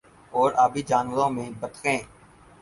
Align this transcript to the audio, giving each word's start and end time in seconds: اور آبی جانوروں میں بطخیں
اور 0.33 0.51
آبی 0.57 0.81
جانوروں 0.81 1.29
میں 1.29 1.49
بطخیں 1.59 1.99